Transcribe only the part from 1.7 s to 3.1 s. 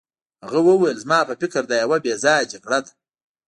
یوه بې ځایه جګړه ده.